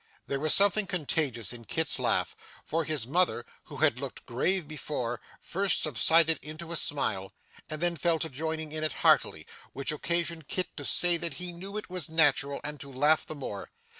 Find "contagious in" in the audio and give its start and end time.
0.87-1.65